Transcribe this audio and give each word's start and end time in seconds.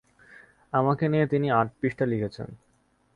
আমাকে 0.73 1.05
নিয়ে 1.07 1.25
তিনি 1.27 1.47
আট 1.51 1.67
পৃষ্ঠা 1.79 2.05
লিখেছেন। 2.05 2.49